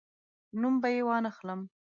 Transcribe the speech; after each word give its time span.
نوم 0.59 0.75
به 0.81 0.89
یې 0.95 1.01
وانخلم. 1.07 1.61